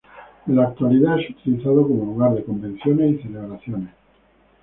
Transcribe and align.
En 0.47 0.55
la 0.55 0.63
actualidad, 0.63 1.19
es 1.19 1.29
utilizado 1.29 1.83
como 1.87 2.05
lugar 2.05 2.33
de 2.33 2.43
convenciones 2.43 3.19
y 3.19 3.21
celebraciones. 3.21 3.93